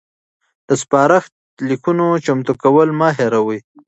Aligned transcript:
د 0.67 0.69
سپارښت 0.81 1.33
لیکونو 1.69 2.05
چمتو 2.25 2.53
کول 2.63 2.89
مه 2.99 3.07
هیروئ. 3.19 3.59